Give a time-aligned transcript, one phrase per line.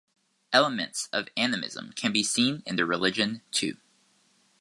[0.51, 3.77] Elements of animism can be seen in their religion too.